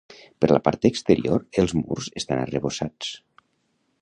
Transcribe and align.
Per 0.43 0.47
la 0.51 0.61
part 0.67 0.87
exterior, 0.89 1.45
els 1.65 1.77
murs 1.83 2.09
estan 2.23 2.45
arrebossats. 2.47 3.15